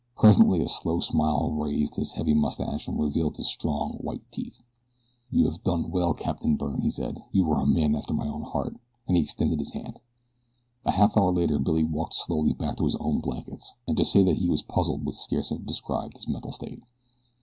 [0.17, 4.63] Presently a slow smile raised his heavy mustache and revealed his strong, white teeth.
[5.29, 7.21] "You have done well, Captain Byrne," he said.
[7.31, 8.77] "You are a man after my own heart,"
[9.07, 9.99] and he extended his hand.
[10.85, 14.23] A half hour later Billy walked slowly back to his own blankets, and to say
[14.23, 16.81] that he was puzzled would scarce have described his mental state.